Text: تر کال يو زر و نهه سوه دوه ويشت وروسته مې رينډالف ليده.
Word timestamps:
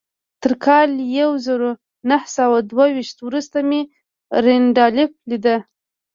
تر 0.43 0.51
کال 0.65 0.89
يو 1.19 1.31
زر 1.45 1.59
و 1.67 1.77
نهه 2.09 2.27
سوه 2.37 2.57
دوه 2.71 2.85
ويشت 2.95 3.17
وروسته 3.23 3.57
مې 3.69 3.81
رينډالف 4.43 5.11
ليده. 5.29 5.57